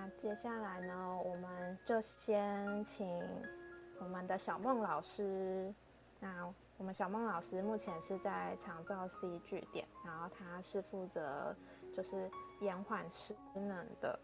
[0.00, 3.22] 那接下来呢，我们就先请
[3.98, 5.74] 我们的小梦老师。
[6.18, 11.54] 那我们小梦老师目前是在长照 C 据点，然后他是负责
[11.94, 14.18] 就是延缓失能的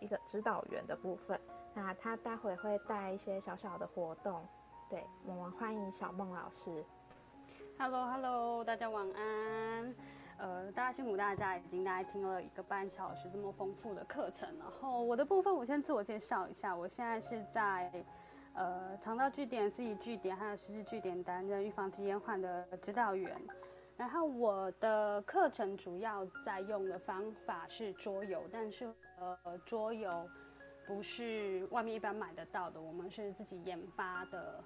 [0.00, 1.38] 一个指导员的部分。
[1.74, 4.42] 那他待会会带一些小小的活动，
[4.88, 6.82] 对我们欢迎小梦老师。
[7.78, 9.94] Hello，Hello，大家晚安。
[10.38, 14.48] 呃，大家辛苦大家，已经大概听了一个半小时这么丰富的课程。
[14.58, 18.04] 然后我的部分，我先自我介绍一下，我现在是在
[18.54, 23.40] 呃肠道据点、自己据点还有实施据点担任预防及延缓的指导员。
[23.96, 30.28] 然后我的课程主要在用的方法是桌游，但是呃桌游。
[30.84, 34.62] 不是外面一般买得到的，我们是自己研发的。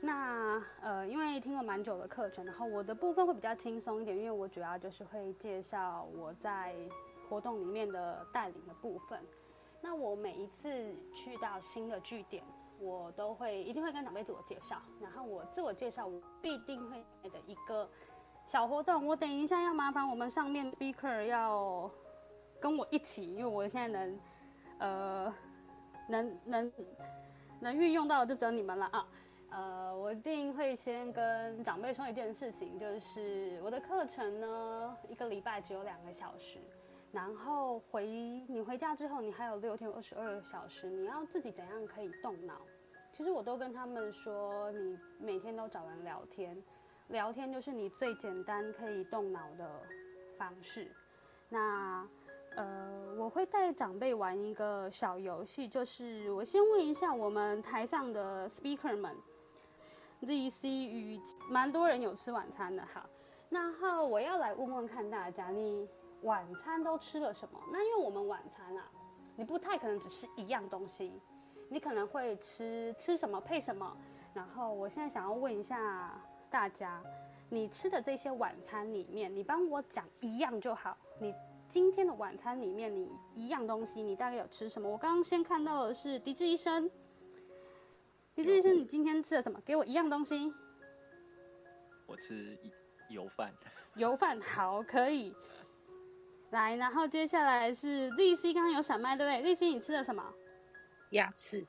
[0.00, 6.74] 那呃，因为听了蛮久的课程，然后我的部分会比较轻松一点，因为我主要就是会介绍我在
[7.28, 9.20] 活动里面的带领的部分。
[9.80, 10.68] 那我每一次
[11.14, 12.42] 去到新的据点，
[12.80, 17.88] 我都会一定会跟长辈自我介绍，然后我自我介绍我必定会的一个
[18.44, 19.06] 小活动。
[19.06, 21.90] 我等一下要麻烦我们上面 speaker 要
[22.60, 24.18] 跟我一起，因为我现在能。
[24.80, 25.34] 呃，
[26.08, 26.72] 能能
[27.58, 29.04] 能运用到的就只有你们了啊！
[29.50, 36.58] 呃，我一定会先跟长辈说一件事情，就是我的课程呢，一个礼拜只有两个小时，
[37.12, 38.06] 然后回
[38.48, 42.60] 你回家之后，你还有六天二十二个小时，你要自己怎样可以动脑？
[43.10, 46.56] 其实我都跟他们说，你每天都找人聊天，
[47.08, 49.68] 聊天就是你最简单可以动脑的
[50.36, 50.90] 方式。
[51.48, 52.06] 那。
[52.56, 59.14] 呃，我会带长辈玩一个小游戏，就是我先问一下我们台上的 speaker 们
[60.20, 63.04] ，Z C 与蛮多人有吃晚餐的哈，
[63.48, 65.88] 然后我要来问问看大家，你
[66.22, 67.60] 晚餐都吃了什么？
[67.72, 68.84] 那因为我们晚餐啊，
[69.36, 71.20] 你不太可能只吃一样东西，
[71.68, 73.96] 你可能会吃吃什么配什么。
[74.34, 76.20] 然后我现在想要问一下
[76.50, 77.02] 大家，
[77.48, 81.34] 你吃的这些晚餐里面，你帮我讲一样就好，你。
[81.68, 84.88] 今天的晚餐里面，你一样东西，你大概有吃什么？
[84.88, 86.90] 我刚刚先看到的是狄志医生。
[88.38, 89.60] 狄志医生，你今天吃了什么？
[89.64, 90.54] 给我一样东西。
[92.06, 92.56] 我吃
[93.08, 93.52] 油饭。
[93.96, 95.34] 油饭好，可以。
[96.50, 99.42] 来，然后接下来是丽 C，刚刚有闪麦对不对？
[99.42, 100.22] 丽 C，你吃了什么？
[101.10, 101.66] 鸭翅。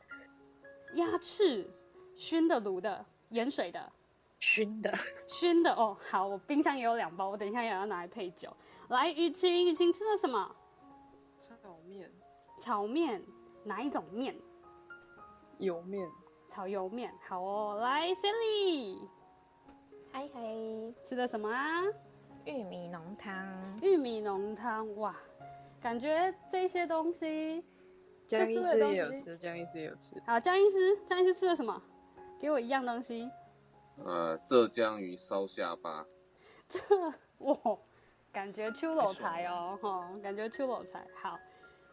[0.93, 1.67] 鸭翅，
[2.15, 3.91] 熏的、卤的、盐水的。
[4.37, 4.93] 熏的。
[5.25, 8.55] 熏的哦，好，我冰箱也有两包，我等一下也要拿来配酒。
[8.89, 10.55] 来，雨晴，雨晴吃了什么？
[11.41, 12.11] 炒面。
[12.61, 13.25] 炒面，
[13.63, 14.39] 哪一种面？
[15.57, 16.07] 油面。
[16.49, 17.79] 炒油面，好哦。
[17.81, 18.97] 来，Sally，
[20.11, 20.41] 嗨嗨，
[21.05, 21.83] 吃的什么啊？
[22.45, 23.79] 玉米浓汤。
[23.81, 25.15] 玉米浓汤，哇，
[25.79, 27.63] 感觉这些东西，
[28.25, 30.21] 江医师也有吃，江医师也有吃。
[30.25, 31.81] 好，江医师，江医师吃的什么？
[32.39, 33.29] 给我一样东西。
[34.03, 36.05] 呃，浙江鱼烧下巴。
[36.67, 36.79] 这，
[37.39, 37.55] 哇。
[38.31, 41.03] 感觉出老财哦，哈，感觉出老财。
[41.15, 41.35] 好，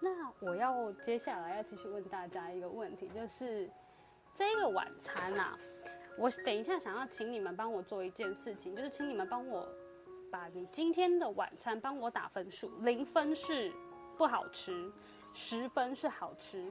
[0.00, 3.70] 那我要接下来要继续问大家一个问题，就是
[4.36, 5.56] 这个晚餐啊，
[6.18, 9.66] 我等一下想要请你们帮我做一件事情，就是请你们帮我
[10.30, 13.72] 把你今天的晚餐帮我打分数，零分是
[14.16, 14.92] 不好吃，
[15.32, 16.70] 十分是好吃。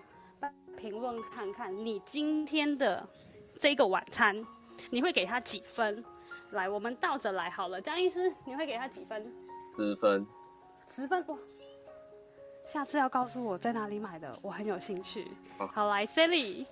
[0.77, 3.07] 评论看看你今天的
[3.59, 4.45] 这个晚餐，
[4.91, 6.03] 你会给他几分？
[6.51, 9.23] 来，我们倒着来好了，江医师，你会给他几分？
[9.75, 10.27] 十分，
[10.87, 11.37] 十分哇！
[12.63, 15.27] 下次要告诉我在哪里买的，我很有兴趣。
[15.57, 16.65] 好，来，Sally，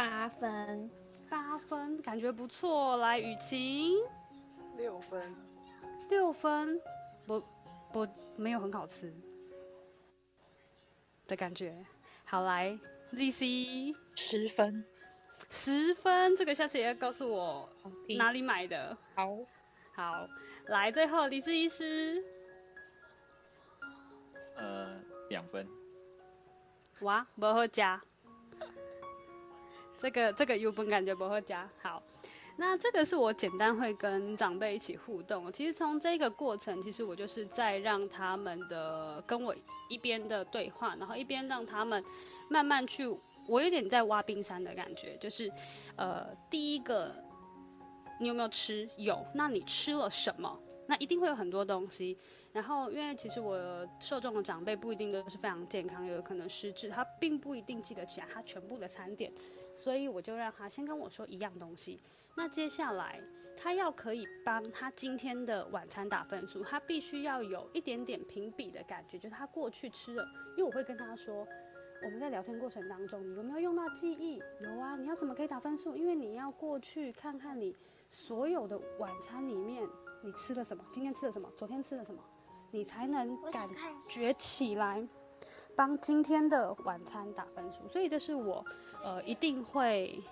[0.00, 0.90] 八分，
[1.28, 2.96] 八分，感觉不错。
[2.96, 3.98] 来，雨晴，
[4.78, 5.36] 六分，
[6.08, 6.80] 六分，
[7.26, 7.44] 不
[7.92, 9.12] 不，没有很好吃
[11.26, 11.76] 的感觉。
[12.24, 12.78] 好，来
[13.12, 14.82] ，Lizzy，十分，
[15.50, 17.68] 十分，这个下次也要告诉我
[18.16, 18.96] 哪里买的。
[19.14, 19.36] 好。
[19.94, 20.26] 好，
[20.68, 22.24] 来最后李志医师，
[24.56, 25.68] 呃，两分。
[27.00, 28.02] 哇，不好加，
[30.02, 31.68] 这个这个有本感觉不会加。
[31.82, 32.02] 好，
[32.56, 35.52] 那这个是我简单会跟长辈一起互动。
[35.52, 39.54] 其实从这个过程，其实我就是在让他们的跟我
[39.88, 42.02] 一边的对话，然后一边让他们
[42.48, 43.06] 慢慢去，
[43.46, 45.50] 我有点在挖冰山的感觉，就是
[45.96, 47.14] 呃，第一个。
[48.22, 48.86] 你有没有吃？
[48.98, 49.26] 有。
[49.34, 50.60] 那你吃了什么？
[50.86, 52.18] 那一定会有很多东西。
[52.52, 53.58] 然后，因为其实我
[53.98, 59.32] 受众的长辈不一定都是非常健康，有可能失智，他并不一定记得起来他全部的餐点，
[59.80, 62.02] 所以我就让他先跟我说一样东西。
[62.36, 63.18] 那接下来
[63.56, 70.22] 他要可以帮他今天的晚餐打分数，他必须要有一点点评比的感觉，就是他过去吃了，
[70.54, 71.46] 因为我会跟他说，
[72.04, 74.42] 我们在聊天过程当中，你有没有用到记忆？
[74.60, 75.96] 有啊，你要怎么可以打分数？
[75.96, 77.74] 因为你要过去看看你
[78.10, 79.82] 所有的晚餐里面
[80.22, 82.22] 你吃了什么，今天吃了什么，昨天吃了什么，
[82.70, 83.66] 你才能感
[84.06, 85.08] 觉起来。
[85.76, 88.64] 帮今天的晚餐打分数，所以这是我
[89.02, 90.22] 呃一定会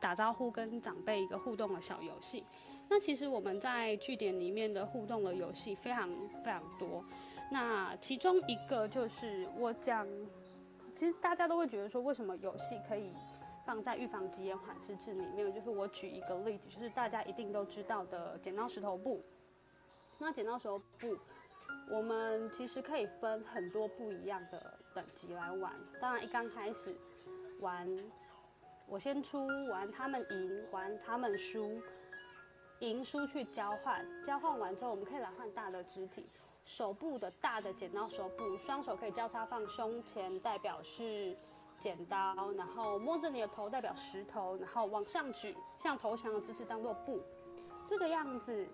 [0.00, 2.44] 打招呼跟长辈一个互动的小游戏。
[2.88, 6.08] 那其实我们在据点里面的互动的游戏非常
[6.44, 7.04] 非常多。
[7.50, 10.06] 那其中一个就是我讲，
[10.94, 13.12] 其实大家都会觉得说，为什么游戏可以
[13.64, 15.52] 放在预防急眼缓释制里面？
[15.52, 19.24] 就是我举一个例子，就是大家一定都知道的剪刀石头布。
[20.18, 21.16] 那剪刀石头布。
[21.88, 25.70] 我们其实可以分很多不一样的等级来玩。
[26.00, 26.96] 当然，一刚开始
[27.60, 27.86] 玩，
[28.88, 31.82] 我先出，玩他们赢，玩他们输，
[32.78, 34.02] 赢输去交换。
[34.24, 36.26] 交换完之后，我们可以来换大的肢体。
[36.64, 41.36] 手部的大的剪刀手部，双手可以交叉放胸前，代表是
[41.78, 42.50] 剪刀。
[42.52, 44.56] 然后摸着你的头，代表石头。
[44.56, 47.20] 然后往上举，像投降的姿势，当做布。
[47.86, 48.66] 这个样子，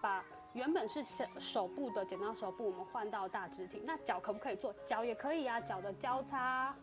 [0.00, 0.24] 把。
[0.52, 3.82] 原本是手手部的剪刀手部，我们换到大肢体。
[3.84, 4.74] 那脚可不可以做？
[4.88, 6.74] 脚也可以啊，脚的交叉、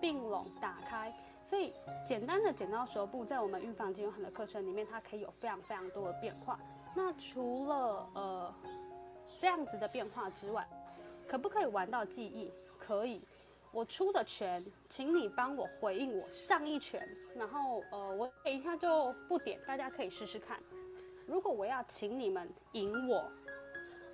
[0.00, 1.14] 并拢、打开。
[1.44, 1.72] 所以
[2.04, 6.58] 简单的剪刀手部在我们预防肌肉很的课程里面，它可以有非常非常多的变化。
[6.94, 8.54] 那除了呃
[9.40, 10.66] 这样子的变化之外，
[11.26, 12.52] 可不可以玩到记忆？
[12.78, 13.22] 可以。
[13.72, 17.06] 我出的拳，请你帮我回应我上一拳。
[17.34, 20.58] 然后呃，我等一下就不点，大家可以试试看。
[21.26, 23.24] 如果我要请你们赢我，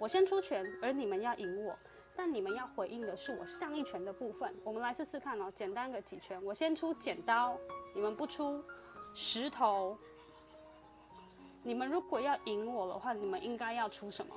[0.00, 1.76] 我先出拳，而你们要赢我，
[2.16, 4.54] 但你们要回应的是我上一拳的部分。
[4.64, 7.56] 我们来试试看哦，简单的几拳，我先出剪刀，
[7.94, 8.62] 你们不出
[9.14, 9.96] 石头。
[11.62, 14.34] 你们如果要赢我的话，你们应该要出什么？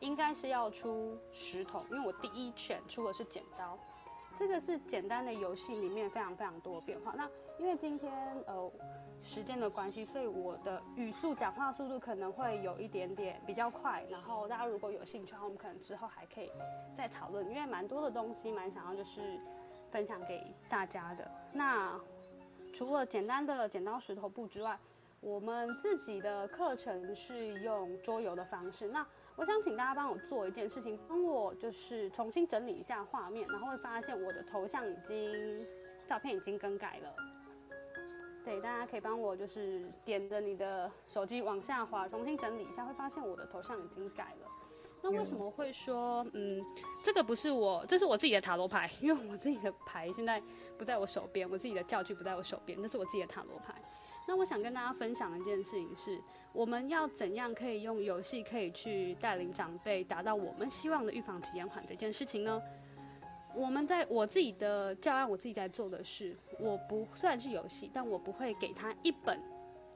[0.00, 3.78] 应该是要出石头，因为我第一拳出的是剪刀。
[4.38, 7.14] 这个是简单的游戏里面非常非常多变化。
[7.16, 7.28] 那
[7.58, 8.12] 因为今天
[8.46, 8.70] 呃。
[9.22, 14.04] 时间的关系，所以我的语速、讲话速度可能会有一点点比较快。
[14.10, 16.52] 然后大家如果有兴趣的话，我们可能之后还可以
[16.94, 19.40] 再讨论，因为蛮多的东西，蛮想要就是
[19.90, 21.28] 分享给大家的。
[21.50, 21.98] 那
[22.74, 24.78] 除了简单的剪刀石头布之外，
[25.20, 28.86] 我们自己的课程是用桌游的方式。
[28.86, 29.04] 那
[29.36, 35.66] 我想请大家帮我做一件事情，帮我就是重新整理一下画面，然后会发现我的头像已经
[36.08, 37.14] 照片已经更改了。
[38.42, 44.48] 对，大家可以帮我就是点着你的手机往下滑，重新整理一下，会发现我的头像已经改了。
[45.02, 46.64] 那为什么会说，嗯，
[47.04, 50.42] 这个不是我，这是我自己的塔罗牌，因为我自己的牌现在
[50.78, 53.74] 不在我手边，我自己的教具不在我手边，这是我自己的塔罗牌。
[54.26, 56.20] 那我想跟大家分享一件事情是，
[56.56, 62.62] 我们要怎样可以用游戏可以去带领长辈达到我们希望的预防及延缓这件事情呢？
[63.54, 69.38] 我们在我自己的教案，我自己在做的是，我不虽然是游戏，但我不会给他一本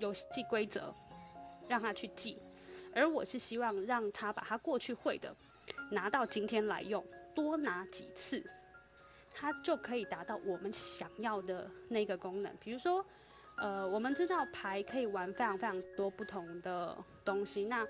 [0.00, 0.94] 游戏规则
[1.66, 2.36] 让他去记，
[2.94, 5.34] 而我是希望让他把他过去会的
[5.90, 7.02] 拿到今天来用，
[7.34, 8.44] 多拿几次，
[9.32, 12.54] 他就可以达到我们想要的那个功能。
[12.60, 13.02] 比如说，
[13.60, 17.86] 呃，我们知道牌可以玩非常非常多不同的东西，那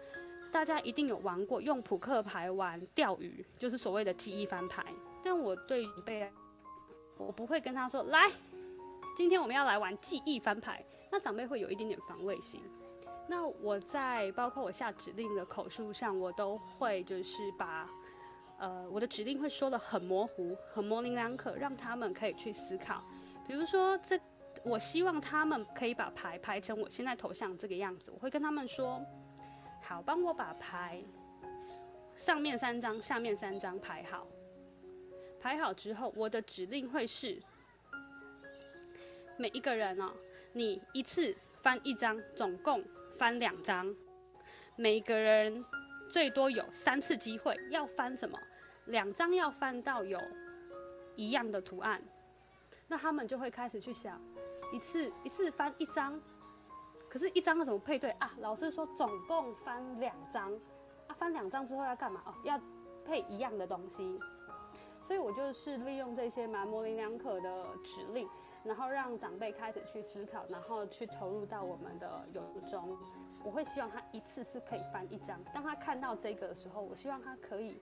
[0.50, 4.84] 大家一定有玩过用扑克牌玩钓鱼，就是所谓的记忆翻牌。
[5.22, 6.28] 但我对被，
[7.16, 8.28] 我不会跟他说来，
[9.16, 10.84] 今天我们要来玩记忆翻牌。
[11.08, 12.60] 那长辈会有一点点防卫心。
[13.28, 17.88] 那我在包括我下指令的口述上，我都会就是把，
[18.58, 23.04] 呃，我的指令会说的很模糊，很模棱两可，让他们可以去思考。
[23.46, 24.18] 比如说，这
[24.62, 28.10] 我希望他们可以把牌排成我现在头像这个样子。
[28.10, 29.04] 我会跟他们说，
[29.82, 31.02] 好，帮我把牌
[32.14, 34.26] 上面三张，下面三张排好。
[35.40, 37.40] 排好之后，我的指令会是：
[39.38, 40.12] 每一个人哦，
[40.52, 42.84] 你一次翻一张，总共
[43.16, 43.94] 翻两张。
[44.76, 45.64] 每个人
[46.10, 48.38] 最多有三次机会，要翻什么？
[48.86, 50.20] 两张要翻到有
[51.16, 52.02] 一样的图案。
[52.86, 54.20] 那他们就会开始去想：
[54.72, 56.20] 一次一次翻一张，
[57.08, 58.30] 可是，一张要怎么配对啊？
[58.38, 60.52] 老师说总共翻两张，
[61.06, 62.22] 啊，翻两张之后要干嘛？
[62.26, 62.60] 哦，要
[63.04, 64.18] 配一样的东西。
[65.02, 68.28] 所以我就是利用这些蛮模棱两可的指令，
[68.62, 72.96] 然后让长辈开始去思考，然后去投入到我们的游中。
[73.42, 75.42] 我会希望他一次是可以翻一张。
[75.54, 77.80] 当他看到这个的时候，我希望他可以，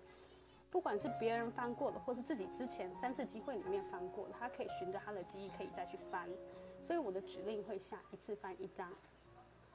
[0.71, 6.29] 不管是别人翻过的，或是自己之前三次机会里面翻过的，他可以循着他的记忆可以再去翻。
[6.89, 8.91] 所以我的指令会下一次翻一张。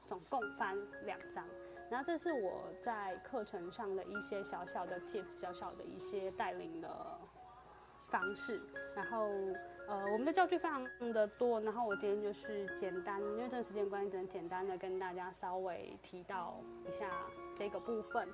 [0.06, 1.46] 总共翻两张。
[1.90, 7.18] 然后这是我在课程上的一些小小的 tips，小小的一些带领的
[8.10, 8.60] 方式。
[8.94, 9.26] 然后
[9.88, 17.10] 呃，我们的教具非常的多，然后我今天就是简单，因为这个时间关系，只能简单的跟大家稍微提到一下
[17.56, 18.28] 这个部分。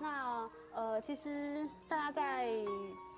[0.00, 2.52] 那呃，其实大家在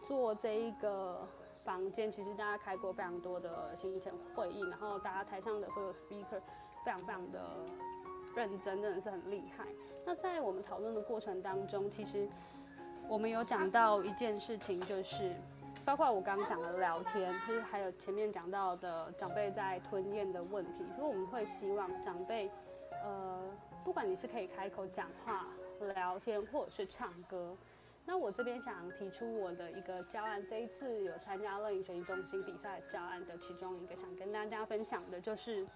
[0.07, 1.27] 做这一个
[1.67, 6.41] 房间，其实大家开过非常多的行程会议，然后大家台上的所有 speaker
[6.85, 7.41] 非常非常的
[8.37, 9.67] 认真，真的是很厉害。
[10.05, 12.29] 那在我们讨论的过程当中，其实
[13.09, 15.35] 我们有讲到一件事情，就是
[15.85, 22.49] 包括我刚刚讲的聊天，就是还有前面讲到的长辈在吞咽的问题，所以我们会希望长辈，
[23.03, 23.43] 呃，
[23.85, 25.45] 不管你是可以开口讲话。
[25.95, 27.55] 聊天或者是唱歌，
[28.09, 35.67] 那我这边想提出我的一个教案，这一次有参加乐影学习中心比赛教案的其中一个，想跟大家分享的就是，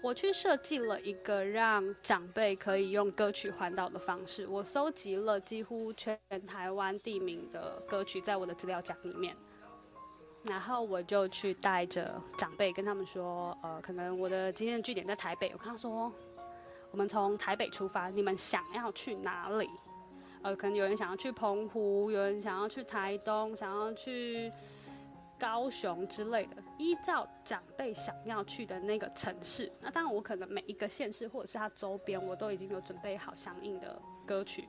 [0.00, 4.46] 我去设计了一个让长辈可以用歌曲环岛的方式。
[4.46, 6.16] 我搜集了几乎全
[6.46, 9.36] 台湾地名的歌曲，在我的资料夹里面，
[10.44, 16.12] 然后我就去带着长辈跟他们说，呃，可能我的今天的据点在台北，我跟他说。
[16.92, 19.68] 我们从台北出发，你们想要去哪里？
[20.46, 24.52] 呃，可能有人想要去澎湖，有人想要去台东，想要去
[25.36, 26.50] 高雄之类的。
[26.78, 34.68] 依照长辈想要去的那个城市，那当然我可能每一个县市或者是它周边，我都已经有准备好相应的歌曲，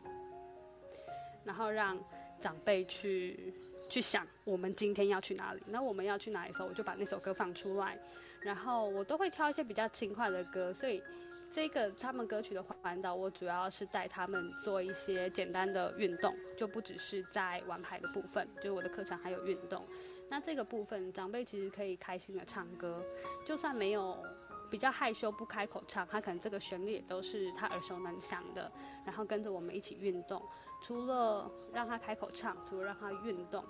[1.44, 1.96] 然后让
[2.40, 3.54] 长辈去
[3.88, 5.62] 去想我们今天要去哪里。
[5.68, 7.96] 那我们要去哪里的时候，我就把那首歌放出来，
[8.42, 11.04] 然后我都会挑一些比较轻快的歌，所以。
[11.52, 19.84] 这个他们歌曲的环岛，我主要是带他们做一些简单的运动，就不只是在玩牌的部分，就是我的课程还有运动。
[20.30, 23.04] 那这个部分，长辈其实可以开心的唱歌，
[23.44, 24.24] 就算没有
[24.70, 28.72] 比较害羞不开口唱，他可能这个旋律也都是他耳熟能详的，
[29.06, 30.42] 然后跟着我们一起运动。
[30.84, 33.64] 除了让他开口唱，除了让他运动，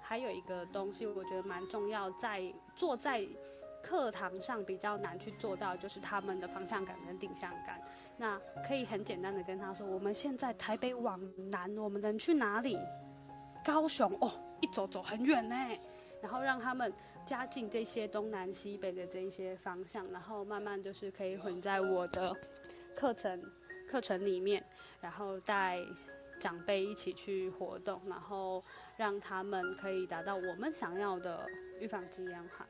[0.00, 2.42] 还有一个东西我觉得蛮重要，在
[2.74, 3.28] 坐在。
[3.82, 7.80] 课堂上比较难去做到，就是他们的方向感跟定向感。
[8.16, 11.20] 那可以很简单的跟他说，我们现在台北往
[11.50, 12.78] 南，我们能去哪里？
[13.64, 15.56] 高雄哦，一走走很远呢。
[16.22, 16.92] 然后让他们
[17.24, 22.36] 加进这些东南西北的这一些方向，然后慢慢就是可以混在我的
[22.94, 23.42] 课程
[23.88, 24.62] 课程里面，
[25.00, 25.78] 然后带
[26.38, 28.62] 长辈一起去活动，然后
[28.98, 31.46] 让他们可以达到我们想要的
[31.80, 32.66] 预防肌炎好。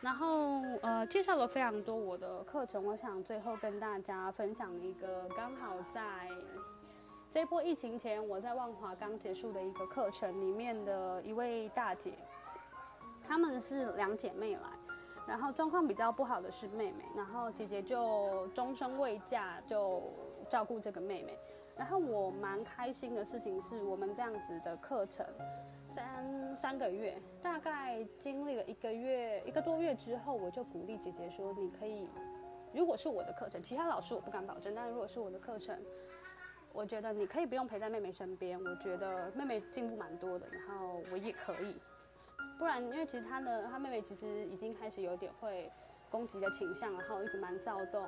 [0.00, 6.28] 然后呃，介绍了非常多我的课程，我想最后跟大家分享一个刚好在
[7.32, 12.12] 这波疫情前，我在万华刚结束的一个课程里面的一位大姐，
[13.26, 14.60] 她们是两姐妹来，
[15.26, 20.02] 然后状况比较不好的是妹妹，然后姐姐就终身未嫁，就
[20.48, 21.36] 照顾这个妹妹。
[21.78, 25.24] 然后我蛮开心的事情是我们这样子的课程。
[25.90, 32.06] 三三个月，大概经历了一个月一个多月之后，我就鼓励姐姐说：“你可以，
[32.74, 35.76] 如果是我的课程，其他老师我不敢保证，但是如果是我的课程，
[36.72, 38.62] 我觉得你可以不用陪在妹妹身边。
[38.62, 41.80] 我觉得妹妹进步蛮多的，然后我也可以。
[42.58, 45.72] 不然，因为其实她的她妹妹其实已经开始有点会
[46.10, 48.06] 攻击的倾向，然后一直蛮躁动，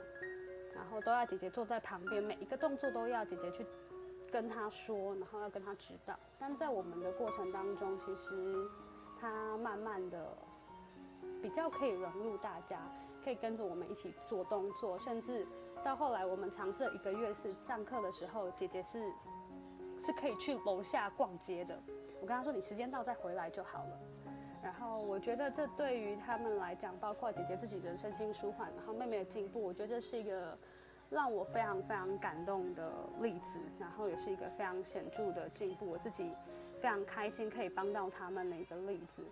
[0.74, 3.66] 然后都要姐姐坐在旁边，每一个动作都要姐姐去。”
[4.32, 6.16] 跟他说，然后要跟他指导。
[6.38, 8.64] 但在我们的过程当中，其实
[9.20, 10.38] 他慢慢的
[11.42, 12.78] 比较可以融入大家，
[13.24, 15.44] 可以跟着我们一起做动作，甚至
[15.82, 19.12] 到后来我们尝试了一个月是上课的时候，姐姐是
[19.98, 21.76] 是可以去楼下逛街的。
[22.20, 24.00] 我跟他说，你时间到再回来就好了。
[24.62, 30.56] 然后我觉得这对于他们来讲，包括姐姐自己的身心舒缓，然后妹妹的进步，我觉得这是一个。
[31.12, 36.30] 让我非常非常感动的例子，然后也是一个非常显著的进步，我自己
[36.80, 39.24] 非常开心可以帮到他们的一个例子。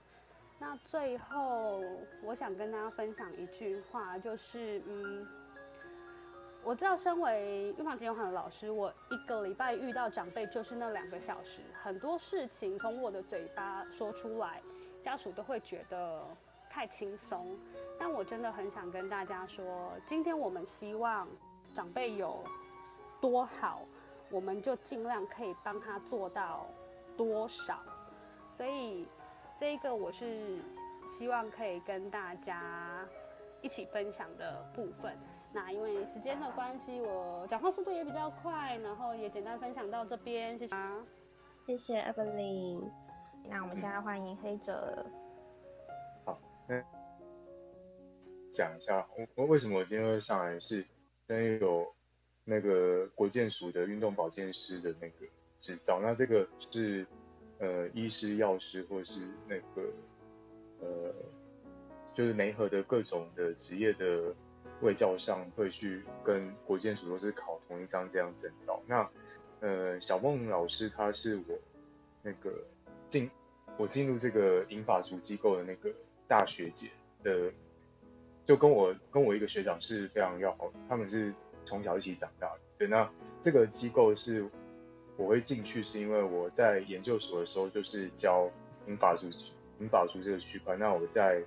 [0.59, 1.81] 那最后
[2.25, 5.25] 我想跟大家分享一句话，就是嗯，
[6.65, 14.61] 我知道身为预防金融行的老师，我一个礼拜遇到长辈就是那两个小时，很多事情从我的嘴巴说出来，
[15.03, 16.23] 家属都会觉得
[16.69, 17.57] 太轻松，
[17.99, 21.27] 但我真的很想跟大家说，今天我们希望。
[21.75, 22.43] 长辈有
[23.21, 23.83] 多好，
[24.31, 26.67] 我们就尽量可以帮他做到
[27.17, 27.79] 多少。
[28.51, 29.07] 所以，
[29.57, 30.59] 这一个我是
[31.07, 33.07] 希望可以跟大家
[33.61, 35.17] 一起分享的部分。
[35.53, 40.59] 那因为时间的关系，我讲话速度也比较快，然后也简单分享到这边。
[40.59, 40.77] 谢谢，
[41.67, 43.08] 谢谢 Evelyn。
[43.49, 45.07] 那我们现在欢迎黑者。
[46.25, 46.39] 好，
[46.69, 46.85] 嗯。
[48.51, 50.79] 讲一下，我我为什么我今天会上来是，
[51.29, 51.87] 因为有
[52.45, 55.27] 那个国健署的运动保健师的那个
[55.59, 57.07] 执照，那这个是
[57.59, 59.93] 呃医师、药师或是那个
[60.81, 61.15] 呃
[62.13, 64.35] 就是媒合的各种的职业的
[64.81, 68.83] 卫教上会去跟国健署都是考同一张这样证照。
[68.87, 69.09] 那
[69.61, 71.59] 呃小梦老师他是我
[72.23, 72.51] 那个
[73.11, 73.31] 进
[73.79, 75.91] 我进入这个银法族机构的那个
[76.27, 76.91] 大学姐
[77.23, 77.51] 的。
[78.45, 81.35] 就跟我跟我一个学长是非常要好的，他们是
[81.67, 82.61] 从小一起长大的。
[82.79, 84.49] 对，那这个机构是
[85.19, 88.51] 我会进去，是因为我在研究所的时候就是教
[88.87, 89.29] 英法族
[89.81, 90.75] 英法族这个区块。
[90.77, 91.43] 那我在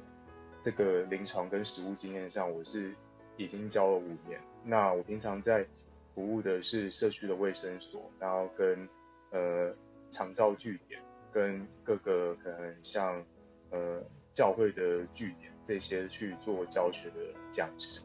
[0.59, 2.93] 这个临床跟实务经验上，我是
[3.35, 4.39] 已经教了五年。
[4.63, 5.65] 那我平常在
[6.13, 8.87] 服务的是社区的卫生所，然后跟
[9.31, 9.73] 呃
[10.11, 13.23] 长照据点，跟各个可能像
[13.69, 15.51] 呃教会的据点。
[15.63, 17.17] 这些去做教学的
[17.51, 18.01] 讲师，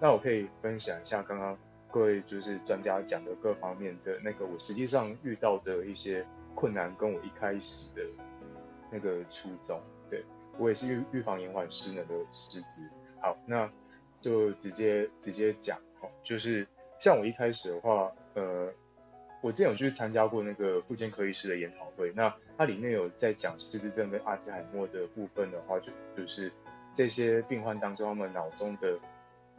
[0.00, 1.58] 那我可以分享一下刚刚
[1.90, 8.02] 各位就是专家讲的各方面的那个我实际上遇到的一些困难，跟我一开始的
[8.92, 9.82] 那个初衷。
[10.08, 10.24] 对
[10.56, 12.80] 我也是预预防延缓失能的师资。
[13.20, 13.68] 好，那
[14.20, 16.68] 就直接直接讲哦，就是
[17.00, 18.72] 像我一开始的话，呃，
[19.44, 26.50] 我之前有去参加过那个妇健科医师的研讨会，那它里面有在讲失智症跟阿兹海默的部分的话，就就是。
[26.96, 29.00] 这些病患当中，他们脑中的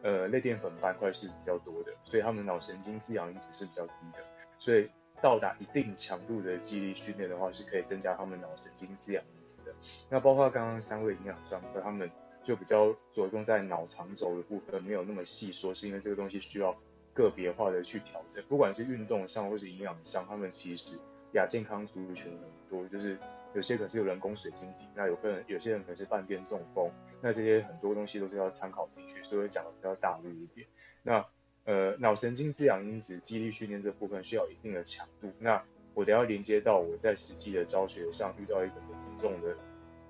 [0.02, 4.20] 呃类淀粉斑块是比较多的，所以他们脑神经滋养因子是比较低的。
[4.58, 4.90] 所以
[5.22, 9.76] 到达一定强度的记忆力训练的话，是可以增加他们脑神经滋养因子的。
[10.10, 12.10] 那包括刚刚三位营养专科，他们
[12.42, 16.74] 就比较着重在脑肠轴的部分，没有那么细说，是因为这个东西需要
[17.16, 18.44] 个别化的去调整。
[18.48, 21.00] 不管是运动上或是营养上，他们其实
[21.32, 23.18] 亚健康族群很多，就是。
[23.54, 26.92] 有些可是有人工水晶体，那有个人有些人可能是半边中风，
[27.22, 30.68] 那这些很多东西都是要参考进去，所以讲的比较大路一点。
[31.04, 31.26] 那
[31.64, 35.32] 呃脑神经滋养因子、肌力训练这部分需要一定的强度。
[35.40, 39.56] 那我等下连接到我在实际的教学上遇到一个很严重的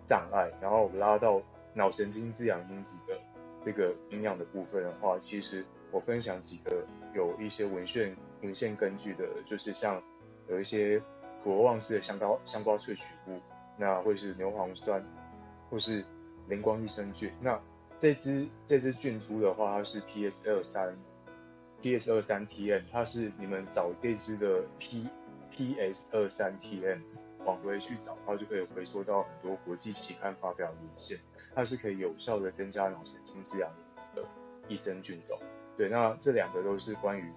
[0.08, 1.40] 障碍，然后我拉到
[1.76, 3.16] 脑神经滋养因子的
[3.63, 5.63] 这个营养的部分的话，其实
[5.95, 10.03] 我分享几个有一些文献文献根据的，就是像
[10.49, 11.01] 有一些。
[11.43, 13.39] 普罗旺斯的香膏香瓜萃取物，
[13.77, 15.05] 那会是牛磺酸，
[15.69, 16.03] 或是
[16.47, 17.31] 灵光益生菌。
[17.39, 17.62] 那
[17.99, 20.97] 这支这支菌株的话，它是 PS 二三
[21.84, 25.08] PS 二三 TN，它是你们找这支的 P
[25.51, 27.01] PS 二三 TN
[27.45, 31.19] 往回去找，它就可以回溯到很多国际期刊发表文献。
[31.53, 34.27] 它是可以有效的增加脑神经滋养因子的
[34.67, 35.38] 益生菌种。
[35.78, 37.32] 对，那这两个都是关于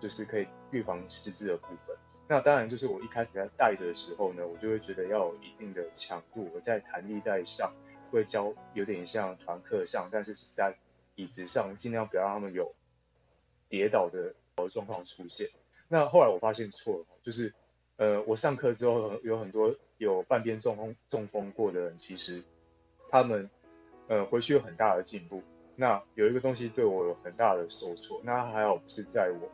[0.00, 1.96] 就是可以预防失智的部分。
[2.28, 6.50] 那当然，就是我一开始在带的时候呢，我就会觉得要有一定的强度。
[6.52, 7.72] 我在弹力带上
[8.10, 10.76] 会教有点像团课上，但是是在
[11.14, 12.74] 椅子上，尽量不要让他们有
[13.68, 14.34] 跌倒的
[14.68, 15.48] 状况出现。
[15.86, 17.54] 那后来我发现错了，就是
[17.96, 22.42] 呃，我上课之后有很多有半边中风中风过的人，其实
[23.08, 23.48] 他们
[24.08, 25.44] 呃回去有很大的进步。
[25.76, 29.48] 那有一个东西对我有很大的受挫，那还好不是在我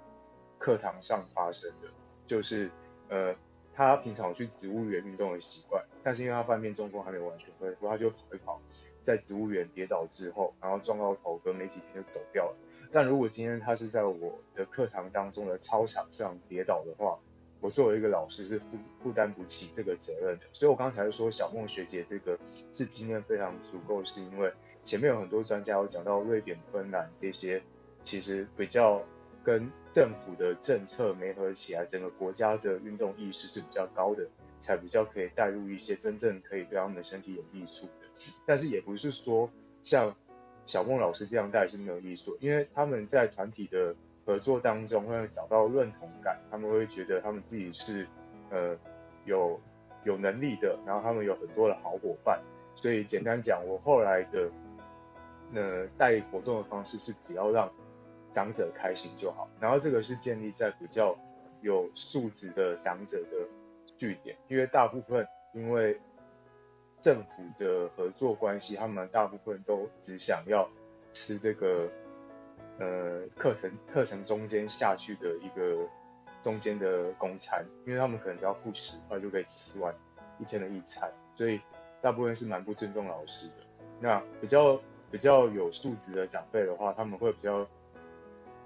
[0.59, 1.89] 课堂上发生的。
[2.27, 2.71] 就是
[3.09, 3.35] 呃，
[3.75, 8.61] 他平常去植物园运动的习惯，但是因为他半边中风还没有完全恢复，他就跑一跑，
[9.03, 12.57] 在植物园跌倒之后，然后撞到头，隔没几天就走掉了。
[12.93, 17.19] 但如果今天他是在我的课堂当中的操场上跌倒的话，
[17.61, 18.67] 我作为一个老师是负
[19.03, 20.45] 负担不起这个责任的。
[20.53, 22.39] 所以我刚才说小梦学姐这个
[22.71, 24.53] 是经验非常足够，是因为
[24.83, 27.63] 前面有很多专家有讲到瑞典、芬兰这些，
[28.03, 29.03] 其实比较。
[29.45, 34.29] 跟政府的政策没合起来，整个国家的运动意识是比较高的，
[34.61, 38.07] 才比较可以带入一些真正可以对他们的身体有益处的。
[38.47, 39.51] 但是也不是说
[39.83, 40.15] 像
[40.65, 48.07] 小梦老师这样带是没有益处，因为他们在团体的合作当中会找到认同感，他们会觉得他们自己是
[48.49, 48.79] 呃
[49.25, 49.61] 有
[50.05, 52.41] 有能力的，然后他们有很多的好伙伴。
[52.77, 54.49] 所以简单讲，我后来的
[55.55, 57.71] 呃带活动的方式是只要让。
[58.35, 61.19] 长者开心就好，然后这个是建立在比较
[61.61, 63.47] 有素质的长者的
[63.95, 66.01] 据点，因为大部分因为
[67.03, 70.67] 政府的合作关系，他们大部分都只想要
[71.13, 71.91] 吃这个
[72.79, 75.87] 呃课程课程中间下去的一个
[76.41, 79.95] 中间的公餐，因为他们可能只要付十块就可以吃完
[80.39, 81.61] 一天的一餐，所以
[82.01, 83.55] 大部分是蛮不尊重老师的。
[84.01, 84.81] 那比较
[85.13, 87.69] 比较有素质的长辈的话，他们会比较。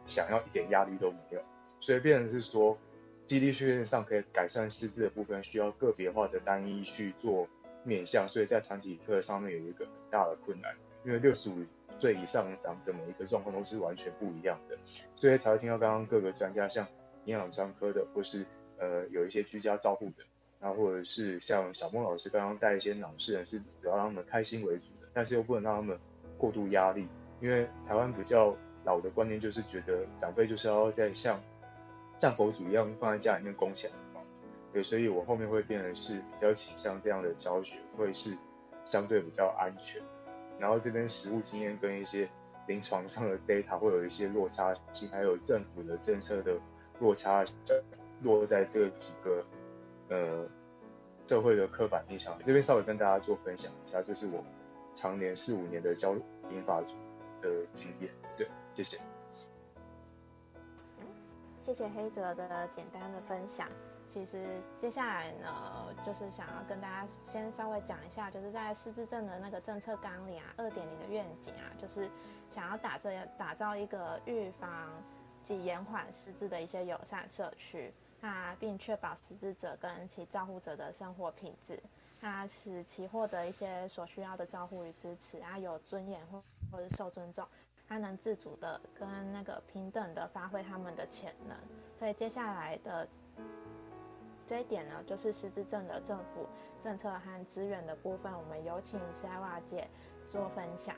[0.09, 1.43] 想要一点压力都没有，
[1.81, 2.79] 所以变成是说，
[3.25, 7.49] 基地训练上可以改善师资的部分，需要个别化的单一去做
[7.83, 11.65] 面向，所以在团体课上面有一个很大的困难，因为六十五
[11.99, 14.79] 岁以上长者每一个状况都是完全不一样的，
[15.17, 16.87] 所以才会听到刚刚各个专家，像
[17.25, 18.47] 营养专科的，或是
[18.79, 20.23] 呃有一些居家照护的，
[20.61, 25.99] 然后或者是像小孟老师刚刚带一些脑事人，是主要让他们开心为主的，但是又不能让他们
[26.39, 27.09] 过度压力，
[27.41, 31.41] 因为台湾比较老的观念就是觉得长辈就是要在像
[32.19, 33.93] 像佛祖一样放在家里面供起来。
[34.73, 38.37] 对，所以我后面会变成是比较倾向这样的教学，会是
[38.85, 40.03] 相对比较安全。
[40.59, 42.29] 然后这边实物经验跟一些
[42.67, 46.59] 临床上的 data 会有一些落差性，还有政府的政策的
[46.99, 47.45] 落差，
[48.23, 49.45] 落在这几个
[50.09, 50.47] 呃
[51.27, 52.39] 社会的刻板印象。
[52.45, 54.45] 这边稍微跟大家做分享一下，这是我
[54.97, 56.15] 常年四五年的教
[56.49, 56.97] 民法组
[57.43, 58.11] 的经验。
[58.39, 58.99] 对，谢谢。
[61.65, 63.69] 谢谢黑泽的简单的分享。
[64.07, 72.09] 其实接下来呢，就是想要跟大家先稍微讲一下，就是在失智症的那个政策纲领啊，二点零的愿景啊，就是
[72.51, 74.91] 想要打造打造一个预防
[75.43, 81.79] 及延缓失智的一些友善社区，那并确保失智者跟其照护者的生活品质，
[82.21, 87.47] 他使其获得一些所需要的照顾与支持啊，有尊严或或者受尊重，
[87.87, 91.57] 他能自主的跟那个平等的发挥他们的潜能。
[91.99, 93.09] 所以接下来的。
[94.49, 96.47] 这一点呢，就是失智症的政府
[96.81, 98.33] 政策和资源的部分。
[98.33, 99.89] 我们有请 Sara 姐
[100.29, 100.95] 做分享。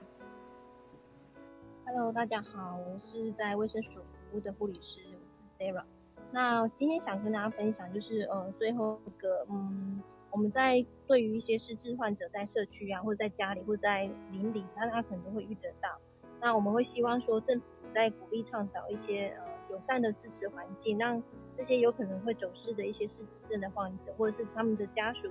[1.86, 5.82] Hello，大家好，我是在卫生署服务的护理师，我是 Sara。
[6.30, 15.98] 那今天想跟大家分享，就是呃，最后一个，嗯，我们在对于一些失智患者在社区啊，或者在家里，或者在邻里，那他可能会遇得到。
[16.40, 21.22] 那我们会希望说，政府在鼓励倡导一些呃友善的支持环境，让
[21.56, 25.28] 这些有可能会走失的一些失智症的患者，或者是他们的家属，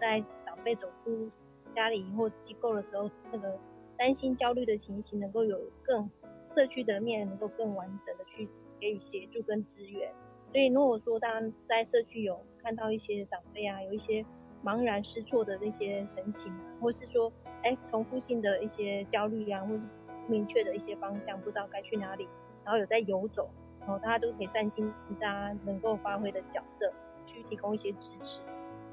[0.00, 1.30] 在长辈走出
[1.74, 3.58] 家里或机构的时候，那个
[3.96, 6.10] 担心、焦虑的情形，能够有更
[6.56, 8.48] 社区的面，能够更完整的去
[8.80, 10.12] 给予协助跟支援。
[10.52, 14.26] 所以，如果说大家在社区有看到一些长辈啊，有一些
[14.64, 22.28] 茫然失措的那些神情，或是说，哎，重复性的一些焦虑啊，或是不明确的一些方向，不知道该去哪里，
[22.64, 23.48] 然后有在游走。
[23.80, 26.92] 然后大家都可以善尽大家能够发挥的角色，
[27.24, 28.38] 去提供一些支持。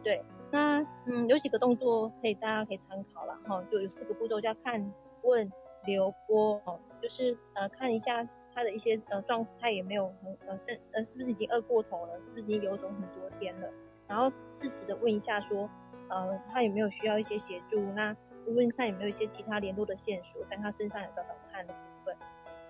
[0.01, 5.51] 对，那嗯有几个动作可以大家可以参考了哈，就有四个步骤，叫看、问、
[5.85, 8.23] 留、播哦，就是呃看一下
[8.55, 13.69] 他的一些呃状态有没有很呃是呃是不是已经饿过头了，是不是已经游走很多天了，
[14.07, 15.69] 然后适时的问一下说
[16.09, 18.15] 呃他有没有需要一些协助，那
[18.47, 22.15] 问看有没有一些其他联络的线索，在他身上有找找看的部分。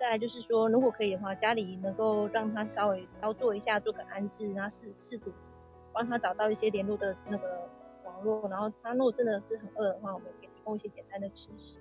[0.00, 5.32] 再来就是说，如果可以的话，家里能够让他稍微稍作一下，做个安置，然后试试图
[5.92, 7.68] 帮他找到一些联络的那个
[8.04, 11.78] 网络，然后他如果真的是很饿的话，我们也提供一些简单的吃食，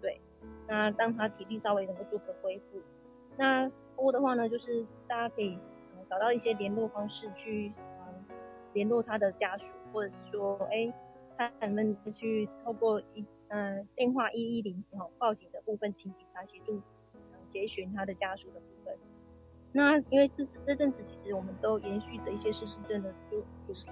[0.00, 0.20] 对，
[0.66, 2.80] 那让他体力稍微能够做个恢复。
[3.36, 5.58] 那不过的话呢，就是大家可以
[6.08, 7.72] 找到一些联络方式去
[8.72, 10.92] 联络他的家属，或者是说，哎，
[11.36, 16.80] 看能不能去透过一嗯电话一一零哈报警的部分，请警察协助。
[17.48, 18.96] 协寻他的家属的部分。
[19.72, 23.90] 那因为这这阵子其实我们都延续着一些失智症的主主题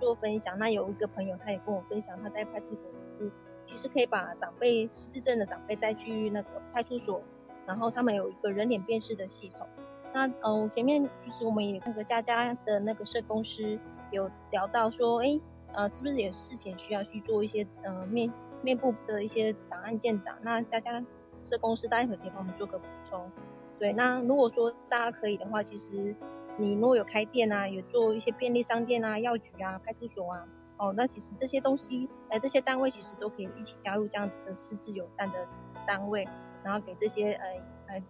[0.00, 0.58] 做分享。
[0.58, 3.30] 那有一个朋友他也跟我分享，他在派出所，
[3.66, 7.20] 其实可以把长辈失智症的长辈带去那个派出所，
[7.66, 9.66] 然后他们有一个人脸辨识的系统。
[10.14, 13.78] 那嗯，前面其实我们也那个佳佳的那个社工师
[14.10, 15.40] 有聊到说，哎，
[15.72, 20.36] 呃，是不是有事前需要去做一些呃面面部的一些档案建档？
[20.42, 21.04] 那佳佳。
[21.48, 23.30] 这公司待会可以帮我们做个补充。
[23.78, 26.16] 对，那如果说大家可以的话，其实
[26.58, 30.44] 你如果有开店啊，有做一些便利商店啊、药局啊、派出所啊，
[30.76, 35.46] 哦，那其实这些东西，哎，这些单位其实都可以一起加入这样子的失智友善的
[35.86, 36.26] 单位，
[36.64, 37.46] 然后给这些呃
[37.86, 38.02] 呃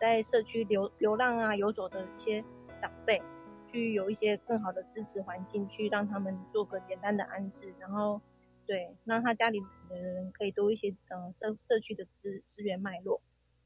[0.00, 2.44] 在社区流流浪啊、游走的一些
[2.80, 3.22] 长辈，
[3.70, 8.20] 去有一些更好的支持环境，去让他们做个简单的安置，然后。
[8.66, 13.20] 对，让他家里的人可以多一些，呃，社社区的资资源脉络。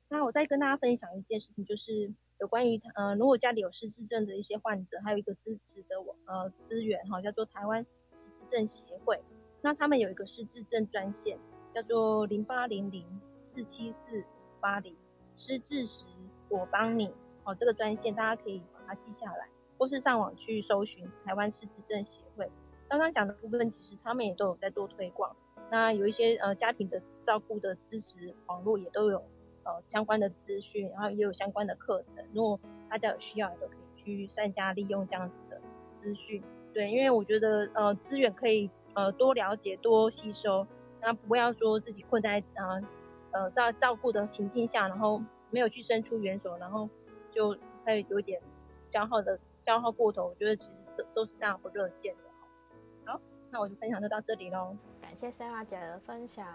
[0.09, 9.21] 那我再跟大家分享一件事情，就是有关于他，呃，如果家里有失智症的一些患者，还有一个支持的我，呃，资源哈，叫做台湾失智症协会。
[9.61, 11.39] 那他们有一个失智症专线，
[11.75, 13.05] 叫做零八零零
[13.43, 14.25] 四七四
[14.59, 14.97] 八零，
[15.37, 16.07] 失智时
[16.49, 17.13] 我帮你。
[17.45, 22.51] 哦，这个专线大家可以把它记下来，或是上网去搜寻台湾失智症协会。
[22.89, 25.35] 刚刚讲的部分，其实他们也都有在做推广。
[25.71, 29.19] 那有一些呃家庭的照顾的支持网络也都有
[29.65, 32.25] 呃相关的资讯，然后也有相关的课程。
[32.33, 35.61] 如果大家有需要，也都可以去善加利用这样子的
[35.95, 36.43] 资讯。
[36.73, 40.67] 对，因为我觉得呃资源可以呃多了解多吸收，
[41.01, 42.83] 那不要说自己困在呃
[43.31, 46.89] 呃照照顾的情境下，然后没有去伸出援手，然后
[47.31, 48.41] 就会有点
[48.91, 52.25] 消耗的消耗过头，我觉得其实都都是大家不乐见的。
[53.07, 53.19] 好，
[53.51, 54.77] 那我就分享就到这里喽。
[55.01, 56.47] 感谢 Sarah 姐的分享。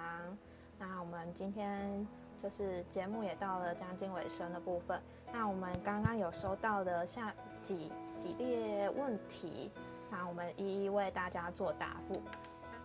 [0.77, 5.01] 那我们今天就是节目也到了将近尾声的部分。
[5.33, 9.71] 那我们刚刚有收到的下几几列问题，
[10.11, 12.21] 那我们一一为大家做答复。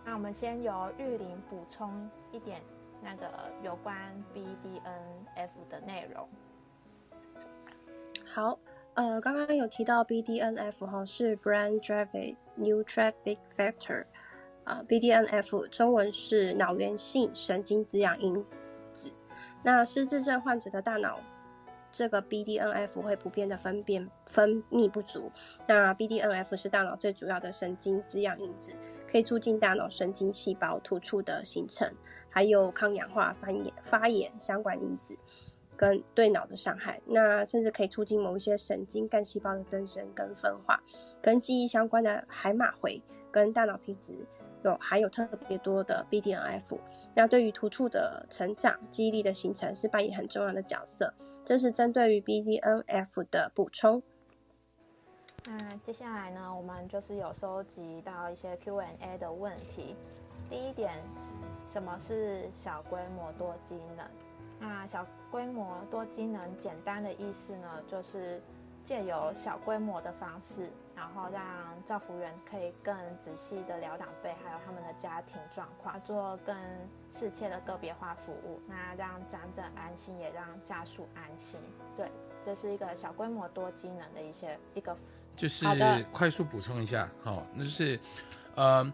[0.03, 2.61] 那我们先由玉林补充一点
[3.01, 3.29] 那个
[3.61, 3.95] 有关
[4.33, 6.27] BDNF 的内容。
[8.25, 8.59] 好，
[8.95, 14.05] 呃，刚刚有提到 BDNF 哈是 Brain Driven New Traffic Factor，
[14.63, 18.41] 啊、，BDNF 中文是脑源性神经滋养因
[18.93, 19.11] 子。
[19.61, 21.19] 那失智症患者的大脑
[21.91, 25.29] 这个 BDNF 会普遍的分辨分泌不足。
[25.67, 28.73] 那 BDNF 是大脑最主要的神经滋养因子，
[29.11, 31.93] 可以促进大脑神经细胞突触的形成，
[32.29, 35.17] 还有抗氧化、发炎、发炎相关因子。
[35.77, 40.81] 跟对脑的伤害，那甚至可以促进某一些神经干细胞的增生跟分化，
[41.21, 44.15] 跟记忆相关的海马回跟大脑皮质
[44.63, 46.79] 有含有特别多的 BDNF，
[47.13, 51.13] 那对于突触的成长、记忆力的形成是扮演很重要的角色。
[51.43, 54.01] 这是针对于 BDNF 的补充。
[55.45, 59.95] 那接下来呢，我们就是有收集到一些 Q&A 的问题。
[60.49, 60.91] 第一点，
[61.67, 64.07] 什么是小规模多机能？
[64.59, 68.41] 那小规模多机能简单的意思呢，就是
[68.83, 71.41] 借由小规模的方式，然后让
[71.85, 76.55] 照服员可以更仔细的聊长辈还有他们的家庭状况，做更
[77.11, 81.59] 适切的个别化服务，那让长者安心，也让家属安心。
[81.95, 82.09] 对，
[82.41, 84.95] 这是一个小规模多机能的一些一个。
[85.35, 85.65] 就是
[86.11, 87.99] 快速补充一下，好、哦，那就是。
[88.57, 88.89] 呃，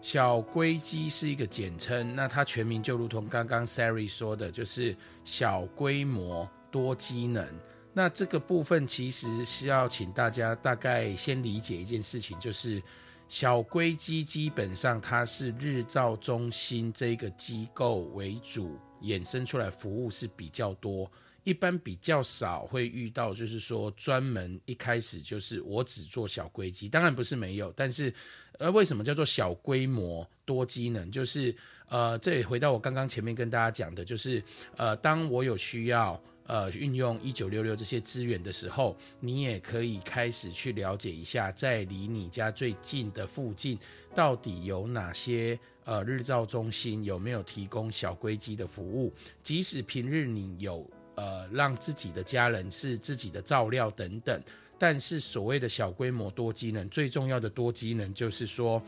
[0.00, 7.44] 小龟机是一个简称，那它全名就如同刚刚 Sari 说的，就是小规模多机能。
[7.92, 12.80] 那这个部分其实是要请大家大概先理解一件事情，就是
[13.26, 21.10] 小龟机基本上它是日照中心这个机构为主衍生出来服务是比较多。
[21.44, 28.12] 一般比较少会遇到，就是说专门一开始就是我只做小规机，当然不是没有，但是
[28.58, 31.10] 呃，为什么叫做小规模多机能？
[31.10, 31.54] 就是
[31.88, 34.42] 呃，这也回到我刚刚前面跟大家讲的，就是
[34.76, 43.76] 呃，当我有需要呃运用一九六六这些资源的时候，你也可以开始去了解一下，在离你家最近的附近
[44.14, 50.88] 到底有哪些呃日照中心有没有提供小规机的服务，即使平日你有。
[51.14, 54.42] 呃，让自己的家人是自己的照料等等，
[54.78, 58.82] 但是所谓的小规模多机能，最重要的多机能就是说，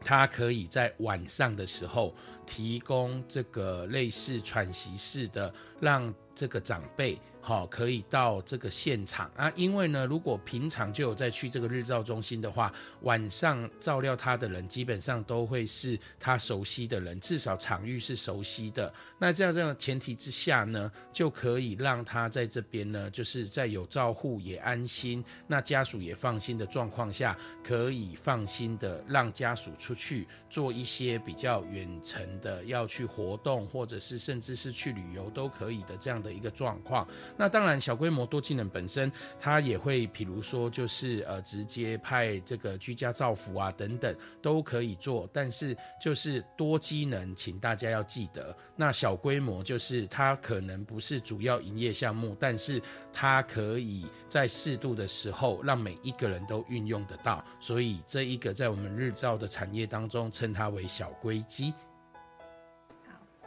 [0.00, 2.14] 它可以在晚上的时候
[2.46, 9.50] 提供这个类似喘息式的，让这个长辈好、可以到这个现场啊。
[9.54, 12.72] 因为呢，如果平常就有在去这个日照中心的话，
[13.02, 18.92] 晚上照料他的人基本上都会是他熟悉的人，至少场域是熟悉的。
[19.18, 37.06] 那这样这样前提之下呢，就可以让他在这边呢，就是在有照护也安心，那家属也放心的状况下，可以放心的让家属出去做一些比较远程的要去活动，或者是甚至是去旅游都可以的这样的一个状况。
[37.36, 52.80] 那当然，小规模多技能本身它也会，比如说就是呃直接派这个居家照服啊等等都可以做，但是就是多机能，请大家要记得，那小规模就是它可能不是主要营业项目，但是
[53.12, 61.72] 它可以在适度的时候让每一个人都运用得到，所以这一个在我们日照的产业当中称它为小规机。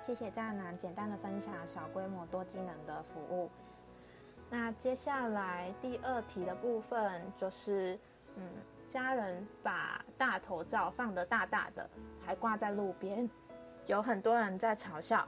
[0.05, 3.49] 谢谢渣男简单的分享小规模多机能的服务。
[4.53, 7.97] 那接下来第二题的部分就是，
[8.35, 8.47] 嗯，
[8.87, 11.89] 家人把大头照放得大大的，
[12.23, 13.27] 还挂在路边，
[13.87, 15.27] 有很多人在嘲笑，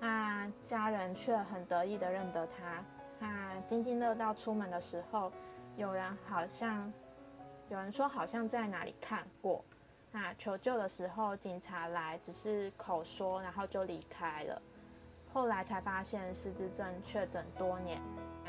[0.00, 2.82] 那家人却很得意的认得他。
[3.18, 5.30] 那津津乐道出门的时候，
[5.76, 6.90] 有人好像，
[7.68, 9.62] 有人说好像在哪里看过。
[10.10, 14.62] 那求救的时候，警察来只是口说，然后就离开了。
[15.30, 18.00] 后来才发现失智症确诊多年，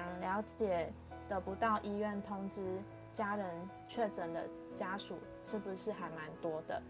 [0.03, 0.91] 嗯，了解
[1.29, 2.81] 得不到医院通知，
[3.13, 6.81] 家人确诊的家属是不是还蛮多的？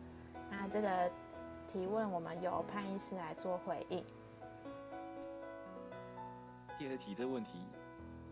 [0.50, 1.12] 那这个
[1.68, 4.04] 提问我们由潘医师来做回应。
[6.78, 7.60] 第二题这个问题，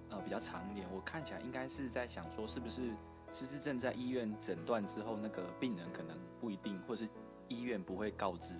[0.09, 2.89] 呃，比较长一点，我看起来应该是在想说，是不是
[3.31, 7.07] 失智症在医院诊断之后，那个病人可能不一定，或是
[7.47, 8.55] 医院不会告知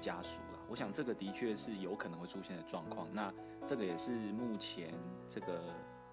[0.00, 0.55] 家属啦。
[0.68, 3.08] 我想这个的确是有可能会出现的状况。
[3.12, 3.32] 那
[3.66, 4.92] 这个也是目前
[5.28, 5.58] 这个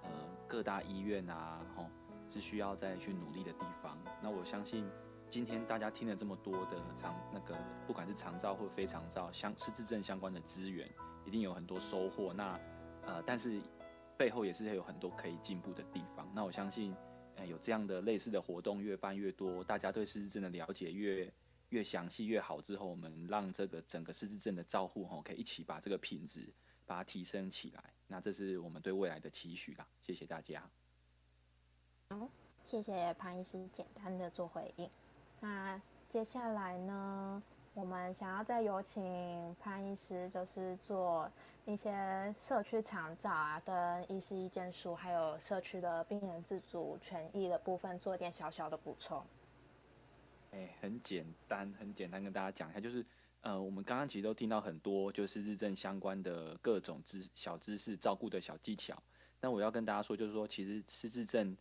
[0.04, 0.10] 呃
[0.48, 1.88] 各大医院啊，吼
[2.30, 3.98] 是需要再去努力的地方。
[4.22, 4.90] 那我相信
[5.30, 7.56] 今天大家听了这么多的长那个
[7.88, 10.88] 不管是长照或非长照相失智症相关的资源，
[11.26, 12.32] 一定有很多收获。
[12.34, 12.60] 那
[13.06, 13.60] 呃，但是
[14.18, 16.30] 背后也是有很多可以进步的地方。
[16.34, 16.96] 那我相信，
[17.36, 21.32] 呃，有这样的类似的活动越办越多，大家对失智症的了解越
[21.74, 26.54] 越详细越好之后，我们让这个整个失智症的照护吼，可以一起把这个品质
[26.86, 27.84] 把它提升起来。
[28.06, 29.88] 那这是我们对未来的期许啦。
[30.00, 30.70] 谢谢大家。
[32.12, 32.30] 好，
[32.64, 34.88] 谢谢潘医师简单的做回应。
[35.40, 37.42] 那接下来呢，
[37.74, 41.28] 我们想要再有请潘医师，就是做
[41.66, 49.26] 一些社区长照啊，跟医师意见书，还有社区的病人自主权益的部分，做一点小小的补充。
[50.82, 53.06] 很简单，很简单，跟大家讲一下，就是
[53.42, 59.02] 呃，我们刚刚其实都听到很多，就是失智症相关的各种知小知识、照顾的小技巧。
[59.42, 61.58] 那我要跟大家说，就是说，其实失智症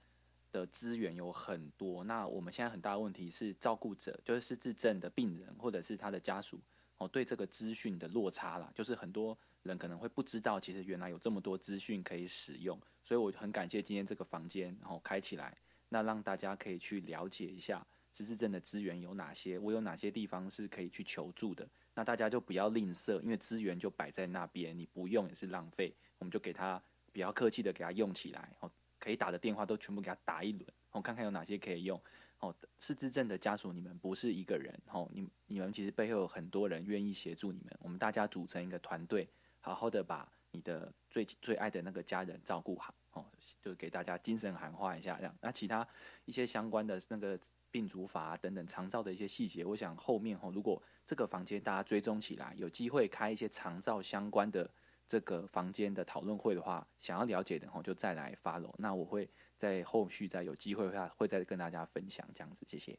[0.53, 2.05] 的资源有很多。
[2.05, 6.61] 那我们现在很大的问题是，照顾者就是失智症的病人或者是他的家属
[6.99, 12.79] 哦，对这个资讯的落差啦，就是很多人可能会不知道，其实原来有这么多资讯可以使用。
[13.05, 17.85] 所以我很感谢今天这个房间，然后开起来，那让大家可以去了解一下
[18.15, 21.69] 失智症的资源有哪些，我有哪些地方是可以去求助的。
[21.95, 28.71] 那大家就不要吝啬，因为资源就摆在那边，你不用也是浪费，我们就给他比较客气的给他用起来哦。
[28.99, 32.01] 可以打的电话都全部给他打一轮，我看看有哪些可以用。
[32.39, 37.79] 哦，失智症的家属，你们不是一个人，哦，你你们其实背后有很多人愿意协助你们。
[37.81, 39.29] 我们大家组成一个团队，
[39.61, 42.95] 好好的把你的最最爱的那个家人照顾好。
[43.13, 43.25] 哦，
[43.61, 45.37] 就给大家精神喊话一下，这样。
[45.41, 45.87] 那其他
[46.25, 47.39] 一些相关的那个
[47.73, 54.71] 病主法等等长照的一些细节，我想后面哦，如果这个房间大家追踪起来，有机会开一些长照相关的。
[55.09, 62.65] 这个房间的讨论会的话，想要了解的话就再来发 w 那我会在后续再有机会的话，会再跟大家分享这样子。
[62.67, 62.99] 谢谢。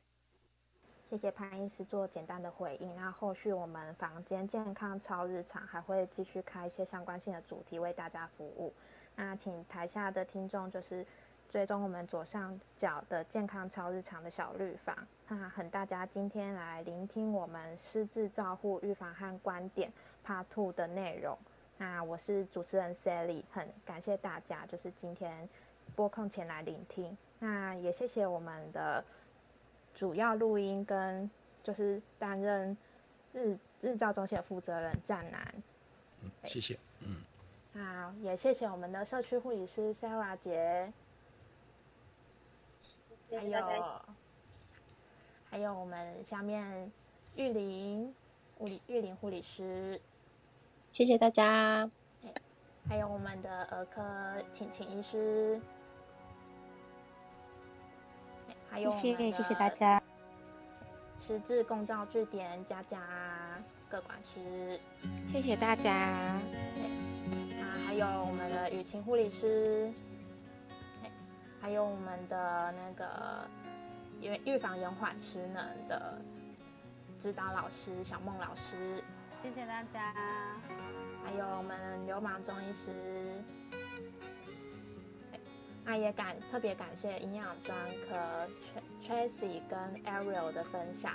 [1.09, 2.93] 谢谢潘医师做简单的回应。
[2.93, 8.71] 那后续我们房间健康超日常还会继续开一些相关性的主题为大家服务。
[9.15, 11.03] 那请台下的听众就是
[11.53, 14.97] 追踪我们左上角的健康超日常的小绿房。
[15.27, 19.93] 那很大家今天来聆听我们失智照护预防和观点
[20.25, 21.37] Part Two 的内容。
[21.77, 25.47] 那我是主持人 Sally，很感谢大家，就是今天
[25.95, 27.15] 拨空前来聆听。
[27.37, 29.05] 那也谢谢我们的
[29.93, 31.29] 主要录音跟
[31.61, 32.75] 就是担任
[33.31, 35.53] 日日照中心的负责人战南。
[36.23, 36.79] 嗯，谢谢。
[37.01, 37.17] 嗯。
[37.75, 40.91] 好，也谢谢我们的社区护理师 Sarah 姐，
[43.37, 44.01] 还有
[45.49, 46.91] 还有我们下面
[47.35, 48.13] 玉林
[48.57, 49.99] 护理玉林护理师。
[50.91, 51.89] 谢谢大家，
[52.87, 54.01] 还有我们的儿科
[54.53, 55.59] 请请医师，
[58.69, 60.01] 还有谢谢谢谢大家，
[61.17, 63.01] 十字共照据点佳佳
[63.89, 64.79] 各管师，
[65.25, 66.39] 谢谢大家，啊
[67.87, 69.91] 还有我们的雨晴护理师，
[71.63, 73.47] 还有我们的那个
[74.19, 76.21] 预预防延缓失能的
[77.17, 79.01] 指导老师小梦老师。
[79.41, 80.13] 谢谢大家，
[81.23, 83.41] 还有我们流氓中医师，
[85.85, 87.77] 那也感特别感谢营养专
[88.09, 88.45] 科
[89.01, 91.13] Tracy 跟 Ariel 的分享，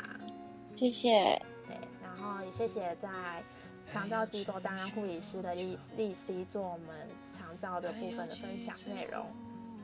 [0.75, 1.39] 谢谢。
[1.67, 3.43] 对，然后也谢谢在
[3.87, 9.27] 长照机构担任护理师的丽丽 C 做我们长照的部分的分享内容，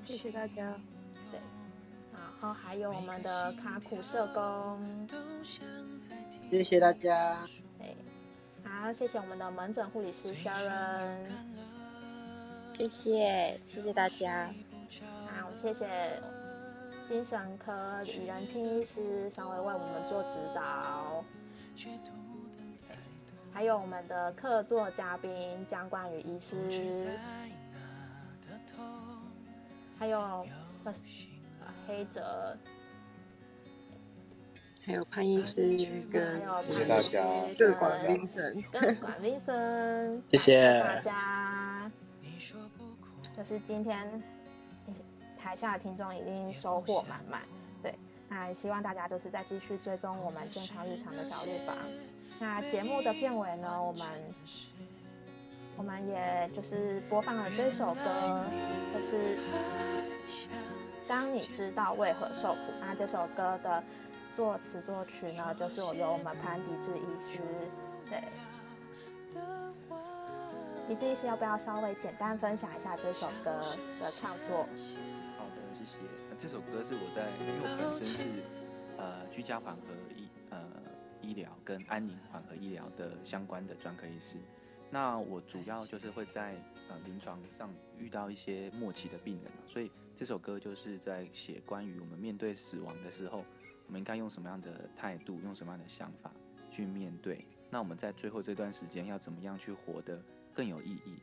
[0.04, 0.74] 谢谢大家。
[1.30, 1.40] 对，
[2.12, 5.08] 然后还有我们的卡苦社工，
[6.50, 7.38] 谢谢大家。
[7.78, 7.96] 对
[8.62, 11.24] 好，谢谢我们的门诊护理师 Sharon，
[12.74, 14.52] 谢谢，谢谢大家。
[15.26, 16.22] 好，谢谢
[17.08, 21.24] 精神科李仁清医师稍微为我们做指导，
[23.52, 27.18] 还有我们的客座嘉宾江冠宇医师，
[30.04, 30.46] 还有
[31.86, 32.54] 黑泽。
[34.84, 35.62] 还有潘医师
[36.12, 37.24] 跟谢谢大家，
[37.58, 41.90] 各管医生，各管医生，谢谢大家。
[43.34, 44.22] 就是今天
[45.38, 47.40] 台下的听众已经收获满满，
[47.82, 47.94] 对，
[48.28, 51.74] 那希望大家就是再继续追踪我们健康日常的小绿房。
[52.38, 54.06] 那节目的片尾呢，我们
[55.76, 58.44] 我们也就是播放了这首歌，
[58.92, 59.38] 就是
[61.06, 62.72] 当你知道为何受苦。
[62.80, 63.82] 那这首歌的。
[64.36, 67.38] 作词作曲呢，就是我由我们潘迪智医师，
[68.10, 68.20] 对，
[70.88, 73.52] 李志医师要不要稍微简单分享一下这首歌
[74.00, 74.66] 的创作？
[75.38, 75.98] 好的，谢谢。
[76.36, 78.26] 这首歌是我在，因为我本身是
[78.98, 79.82] 呃居家缓和
[80.16, 80.58] 医呃
[81.20, 84.36] 医疗跟安宁缓和医疗的相关的专科医师。
[84.94, 86.54] 那我主要就是会在
[86.88, 87.68] 呃临床上
[87.98, 93.44] 遇到一些末期的病人，所以这首歌就是在写关于我们面对死亡的时候，
[93.88, 96.30] 我们应该用什么样的态度，用什么样的想法
[96.70, 97.44] 去面对。
[97.70, 100.22] 那我们在最后这段时间要怎么样去活得
[100.54, 101.16] 更有意义？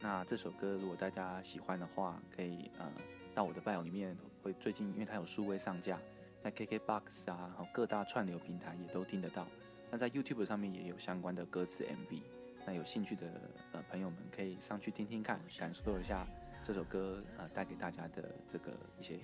[0.00, 2.92] 那这首歌如果大家喜欢的话，可以呃
[3.32, 5.96] 到我的 bio 里面，会最近因为它有数位上架，
[6.42, 9.46] 在 KKBOX 啊，然后各大串流平台也都听得到。
[9.92, 12.20] 那在 YouTube 上面也有相关的歌词 MV。
[12.64, 13.26] 那有兴趣的
[13.72, 16.26] 呃朋友们可以上去听听看，感受一下
[16.64, 19.18] 这首歌呃带给大家的这个一些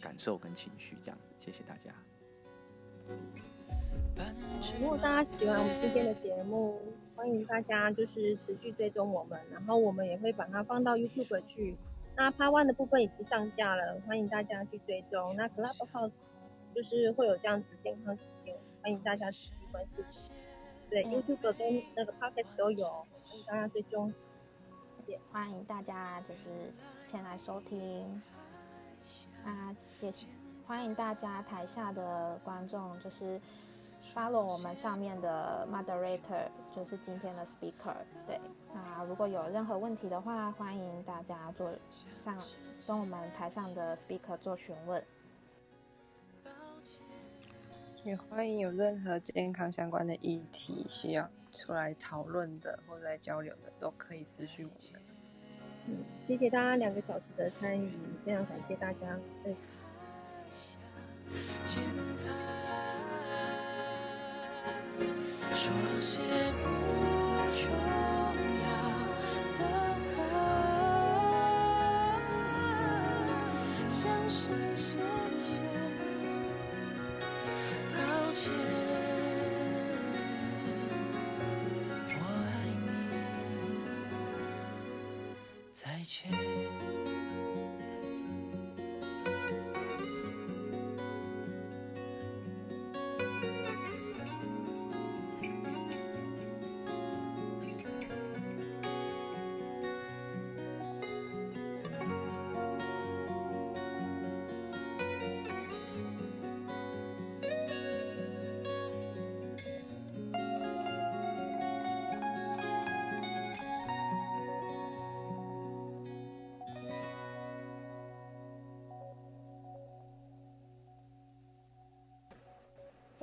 [0.00, 1.92] 感受跟情绪，这样子，谢谢大家。
[4.80, 6.80] 如果大家喜欢我们今天的节目，
[7.14, 11.76] 欢迎大家就是持续追踪我们，然后我们也会把它放到 YouTube 去。
[12.16, 15.36] 那 Part One 的部分已经上架了，欢迎大家去追踪。
[15.36, 16.20] 那 Clubhouse
[16.74, 20.02] 就是会有这样子健康时间欢迎大家持续关注。
[20.88, 24.12] 对，YouTube 跟那个 Podcast 都有，欢迎大家追踪。
[25.06, 26.48] 也欢迎大家就是
[27.06, 28.22] 前来收听。
[29.44, 30.26] 啊，也是
[30.66, 33.40] 欢迎大家台下的观众就是
[34.02, 37.94] follow 我们上面的 Moderator，就是今天的 Speaker。
[38.26, 38.40] 对，
[38.72, 41.70] 那如果有任何问题的话，欢迎大家做
[42.12, 42.36] 上
[42.86, 45.04] 跟我们台上的 Speaker 做询问。
[48.06, 55.02] 也欢迎有任何健康相关的议题需要出来讨论的或者来交流的，都可以私讯我们。
[55.88, 57.90] 嗯，谢谢大家两个小时的参与，
[58.24, 59.18] 非常感谢大家。
[59.42, 59.56] 对。
[65.52, 66.20] 说些
[66.62, 66.68] 不
[78.48, 78.85] 我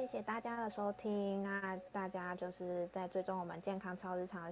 [0.03, 4.51] 谢谢大家的收听，那大家就是在追踪我们健康超日常的